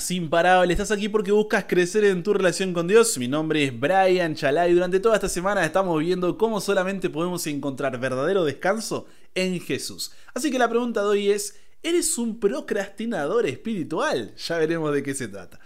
[0.00, 0.72] Buenas, imparable.
[0.72, 3.18] Estás aquí porque buscas crecer en tu relación con Dios.
[3.18, 7.46] Mi nombre es Brian Chalá y durante toda esta semana estamos viendo cómo solamente podemos
[7.46, 10.12] encontrar verdadero descanso en Jesús.
[10.32, 14.34] Así que la pregunta de hoy es, ¿eres un procrastinador espiritual?
[14.36, 15.60] Ya veremos de qué se trata.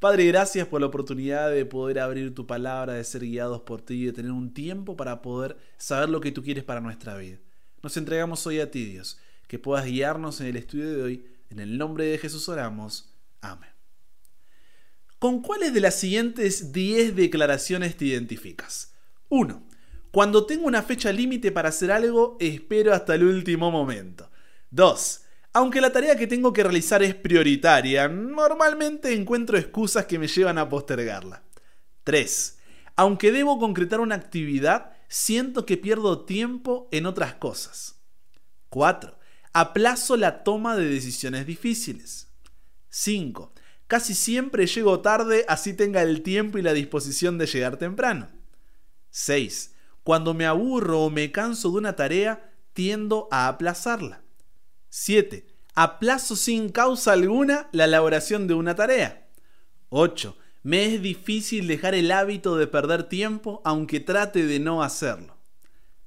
[0.00, 4.02] Padre, gracias por la oportunidad de poder abrir tu palabra, de ser guiados por ti
[4.02, 7.38] y de tener un tiempo para poder saber lo que tú quieres para nuestra vida.
[7.82, 11.26] Nos entregamos hoy a ti, Dios, que puedas guiarnos en el estudio de hoy.
[11.48, 13.14] En el nombre de Jesús oramos.
[13.40, 13.77] Amén.
[15.18, 18.94] ¿Con cuáles de las siguientes 10 declaraciones te identificas?
[19.30, 19.66] 1.
[20.12, 24.30] Cuando tengo una fecha límite para hacer algo, espero hasta el último momento.
[24.70, 25.22] 2.
[25.54, 30.56] Aunque la tarea que tengo que realizar es prioritaria, normalmente encuentro excusas que me llevan
[30.56, 31.42] a postergarla.
[32.04, 32.58] 3.
[32.94, 37.96] Aunque debo concretar una actividad, siento que pierdo tiempo en otras cosas.
[38.68, 39.18] 4.
[39.52, 42.28] Aplazo la toma de decisiones difíciles.
[42.90, 43.52] 5.
[43.88, 48.28] Casi siempre llego tarde así tenga el tiempo y la disposición de llegar temprano.
[49.10, 49.74] 6.
[50.04, 54.22] Cuando me aburro o me canso de una tarea, tiendo a aplazarla.
[54.90, 55.46] 7.
[55.74, 59.26] Aplazo sin causa alguna la elaboración de una tarea.
[59.88, 60.36] 8.
[60.64, 65.38] Me es difícil dejar el hábito de perder tiempo aunque trate de no hacerlo.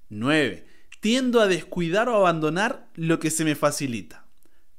[0.10, 0.68] 9.
[1.00, 4.28] Tiendo a descuidar o abandonar lo que se me facilita.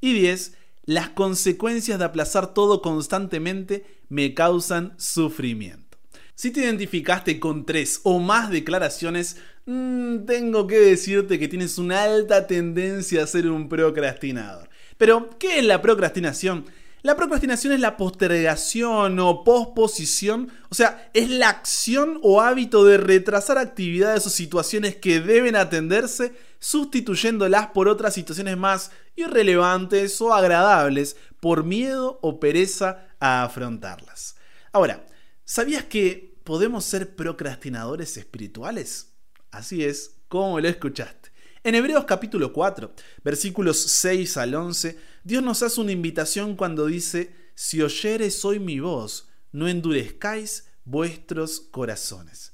[0.00, 5.98] Y 10 las consecuencias de aplazar todo constantemente me causan sufrimiento.
[6.34, 12.02] Si te identificaste con tres o más declaraciones, mm, tengo que decirte que tienes una
[12.02, 14.68] alta tendencia a ser un procrastinador.
[14.96, 16.64] Pero, ¿qué es la procrastinación?
[17.02, 22.96] La procrastinación es la postergación o posposición, o sea, es la acción o hábito de
[22.96, 31.16] retrasar actividades o situaciones que deben atenderse, sustituyéndolas por otras situaciones más irrelevantes o agradables
[31.40, 34.36] por miedo o pereza a afrontarlas.
[34.70, 35.04] Ahora,
[35.44, 39.12] ¿sabías que podemos ser procrastinadores espirituales?
[39.50, 41.21] Así es, como lo escuchaste.
[41.64, 42.92] En Hebreos capítulo 4,
[43.22, 48.80] versículos 6 al 11, Dios nos hace una invitación cuando dice, si oyeres hoy mi
[48.80, 52.52] voz, no endurezcáis vuestros corazones.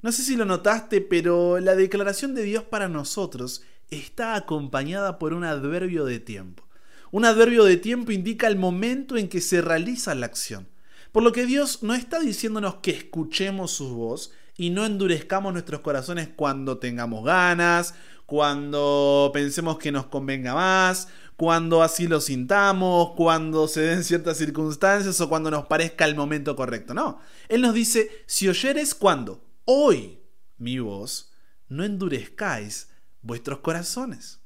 [0.00, 5.34] No sé si lo notaste, pero la declaración de Dios para nosotros está acompañada por
[5.34, 6.66] un adverbio de tiempo.
[7.10, 10.66] Un adverbio de tiempo indica el momento en que se realiza la acción.
[11.12, 15.80] Por lo que Dios no está diciéndonos que escuchemos su voz y no endurezcamos nuestros
[15.80, 17.94] corazones cuando tengamos ganas,
[18.26, 25.20] cuando pensemos que nos convenga más, cuando así lo sintamos, cuando se den ciertas circunstancias
[25.20, 26.92] o cuando nos parezca el momento correcto.
[26.92, 30.20] No, Él nos dice, si oyeres cuando, hoy,
[30.58, 31.32] mi voz,
[31.68, 32.88] no endurezcáis
[33.22, 34.40] vuestros corazones.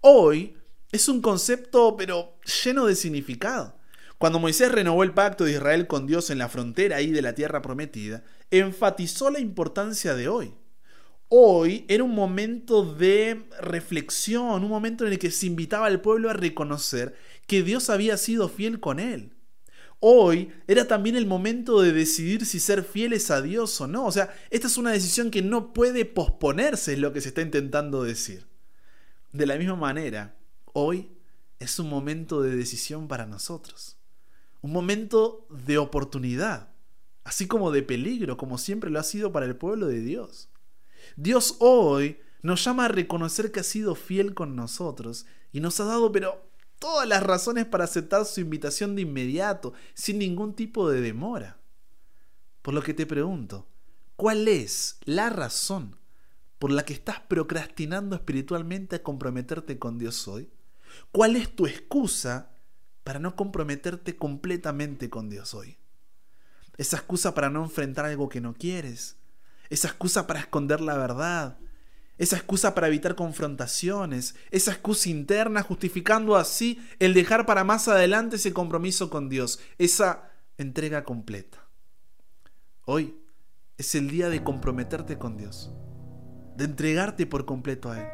[0.00, 0.56] Hoy
[0.90, 3.78] es un concepto pero lleno de significado.
[4.18, 7.34] Cuando Moisés renovó el pacto de Israel con Dios en la frontera ahí de la
[7.34, 10.54] tierra prometida, enfatizó la importancia de hoy.
[11.34, 16.28] Hoy era un momento de reflexión, un momento en el que se invitaba al pueblo
[16.28, 17.16] a reconocer
[17.46, 19.32] que Dios había sido fiel con él.
[19.98, 24.04] Hoy era también el momento de decidir si ser fieles a Dios o no.
[24.04, 27.40] O sea, esta es una decisión que no puede posponerse, es lo que se está
[27.40, 28.46] intentando decir.
[29.32, 30.36] De la misma manera,
[30.74, 31.12] hoy
[31.60, 33.96] es un momento de decisión para nosotros.
[34.60, 36.74] Un momento de oportunidad,
[37.24, 40.50] así como de peligro, como siempre lo ha sido para el pueblo de Dios.
[41.16, 45.84] Dios hoy nos llama a reconocer que ha sido fiel con nosotros y nos ha
[45.84, 51.00] dado, pero todas las razones para aceptar su invitación de inmediato, sin ningún tipo de
[51.00, 51.60] demora.
[52.62, 53.68] Por lo que te pregunto,
[54.16, 55.96] ¿cuál es la razón
[56.58, 60.50] por la que estás procrastinando espiritualmente a comprometerte con Dios hoy?
[61.10, 62.50] ¿Cuál es tu excusa
[63.04, 65.78] para no comprometerte completamente con Dios hoy?
[66.78, 69.16] Esa excusa para no enfrentar algo que no quieres.
[69.72, 71.58] Esa excusa para esconder la verdad
[72.18, 78.36] esa excusa para evitar confrontaciones, esa excusa interna justificando así el dejar para más adelante
[78.36, 81.66] ese compromiso con Dios, esa entrega completa.
[82.84, 83.16] Hoy
[83.78, 85.72] es el día de comprometerte con Dios,
[86.56, 88.06] de entregarte por completo a Él,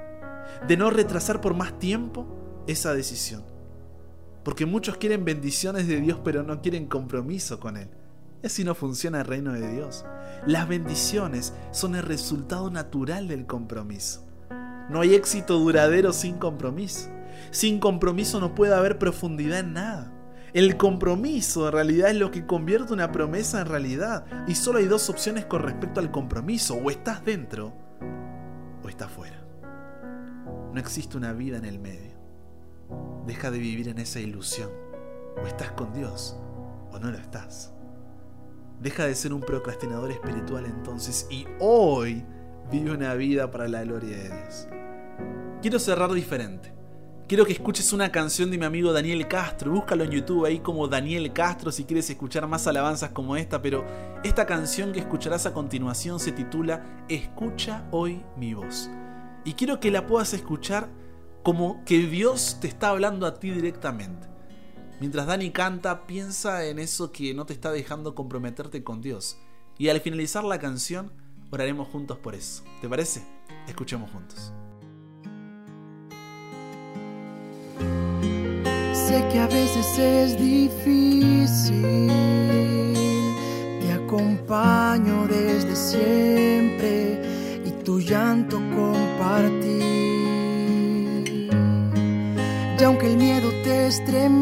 [0.67, 3.45] de no retrasar por más tiempo esa decisión.
[4.43, 7.91] Porque muchos quieren bendiciones de Dios pero no quieren compromiso con Él.
[8.43, 10.05] Y así no funciona el reino de Dios.
[10.47, 14.27] Las bendiciones son el resultado natural del compromiso.
[14.89, 17.11] No hay éxito duradero sin compromiso.
[17.51, 20.13] Sin compromiso no puede haber profundidad en nada.
[20.55, 24.25] El compromiso en realidad es lo que convierte una promesa en realidad.
[24.47, 26.75] Y solo hay dos opciones con respecto al compromiso.
[26.75, 27.75] O estás dentro
[28.83, 29.45] o estás fuera.
[30.73, 32.17] No existe una vida en el medio.
[33.27, 34.71] Deja de vivir en esa ilusión.
[35.43, 36.37] O estás con Dios
[36.91, 37.75] o no lo estás.
[38.81, 42.25] Deja de ser un procrastinador espiritual entonces y hoy
[42.71, 44.69] vive una vida para la gloria de Dios.
[45.61, 46.73] Quiero cerrar diferente.
[47.27, 49.73] Quiero que escuches una canción de mi amigo Daniel Castro.
[49.73, 53.61] Búscalo en YouTube ahí como Daniel Castro si quieres escuchar más alabanzas como esta.
[53.61, 53.85] Pero
[54.23, 58.89] esta canción que escucharás a continuación se titula Escucha hoy mi voz.
[59.45, 60.89] Y quiero que la puedas escuchar
[61.43, 64.29] como que Dios te está hablando a ti directamente.
[65.01, 69.39] Mientras Dani canta, piensa en eso que no te está dejando comprometerte con Dios.
[69.79, 71.13] Y al finalizar la canción,
[71.51, 72.65] oraremos juntos por eso.
[72.81, 73.23] ¿Te parece?
[73.69, 74.53] Escuchemos juntos.
[78.93, 82.09] Sé que a veces es difícil,
[83.81, 87.23] te acompaño desde siempre
[87.65, 89.79] y tu llanto compartí.
[92.79, 94.38] Y aunque el miedo te estremece,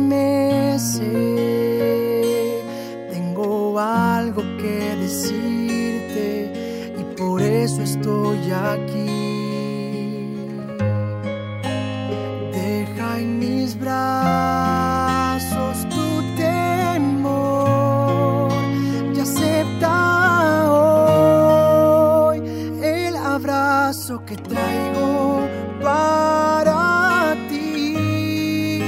[24.26, 25.46] que traigo
[25.80, 28.82] para ti.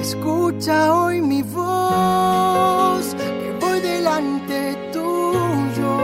[0.00, 5.96] Escucha hoy mi voz que voy delante tuyo,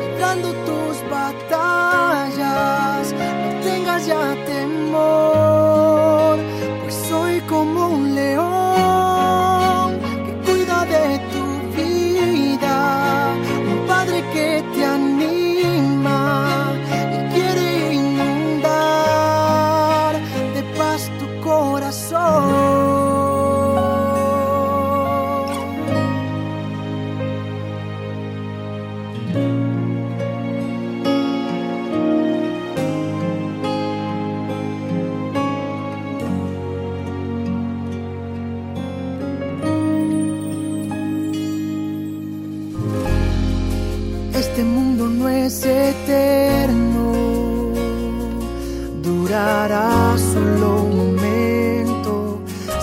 [0.00, 3.04] librando tus batallas.
[3.42, 5.43] No tengas ya temor,
[45.62, 47.12] eterno,
[49.02, 52.40] durará solo un momento,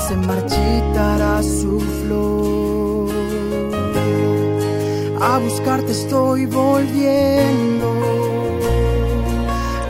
[0.07, 3.09] se marchitará su flor.
[5.21, 7.87] A buscarte estoy volviendo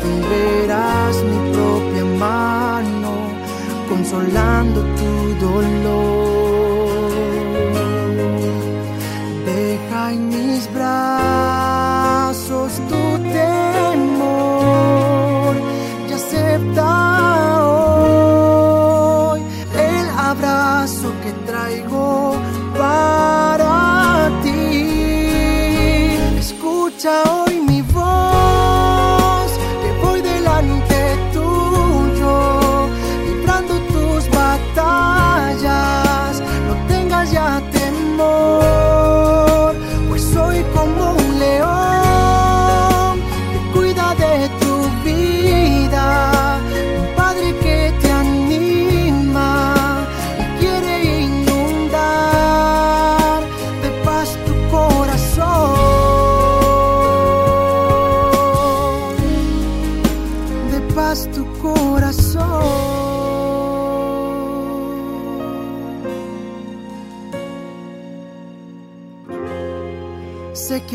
[0.10, 3.12] y verás mi propia mano
[3.88, 6.20] consolando tu dolor.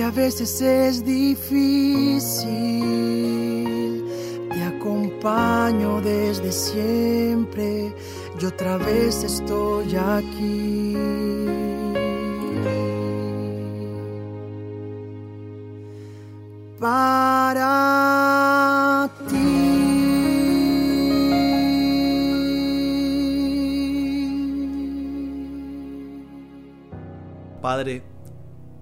[0.07, 2.45] A veces es difícil,
[4.53, 7.93] te acompaño desde siempre
[8.41, 10.97] y otra vez estoy aquí.
[16.79, 17.91] Para
[19.29, 19.67] ti.
[27.61, 28.15] Padre,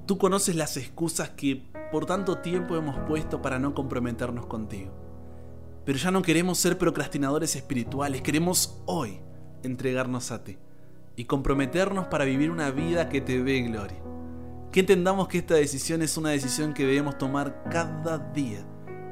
[0.07, 4.93] tú conoces las excusas que por tanto tiempo hemos puesto para no comprometernos contigo.
[5.85, 9.21] Pero ya no queremos ser procrastinadores espirituales, queremos hoy
[9.63, 10.59] entregarnos a ti
[11.17, 14.03] y comprometernos para vivir una vida que te dé gloria.
[14.73, 18.67] Que entendamos que esta decisión es una decisión que debemos tomar cada día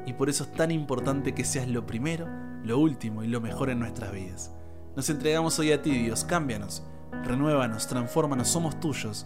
[0.05, 2.27] y por eso es tan importante que seas lo primero,
[2.63, 4.51] lo último y lo mejor en nuestras vidas.
[4.95, 6.83] Nos entregamos hoy a ti, Dios, cámbianos,
[7.23, 9.25] renuévanos, transfórmanos, somos tuyos.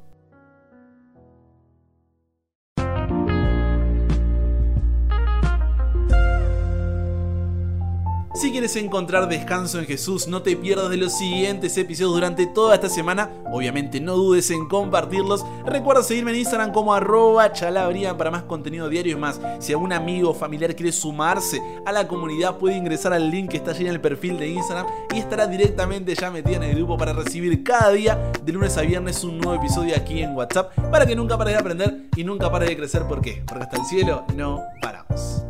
[8.51, 12.75] Si quieres encontrar descanso en Jesús, no te pierdas de los siguientes episodios durante toda
[12.75, 13.29] esta semana.
[13.49, 15.45] Obviamente no dudes en compartirlos.
[15.65, 19.39] Recuerda seguirme en Instagram como arroba chalabrian para más contenido diario y más.
[19.59, 23.55] Si algún amigo o familiar quiere sumarse a la comunidad, puede ingresar al link que
[23.55, 26.97] está allí en el perfil de Instagram y estará directamente ya metida en el grupo
[26.97, 31.05] para recibir cada día, de lunes a viernes, un nuevo episodio aquí en WhatsApp para
[31.05, 33.03] que nunca pares de aprender y nunca pares de crecer.
[33.03, 33.43] ¿Por qué?
[33.47, 35.45] Porque hasta el cielo no paramos.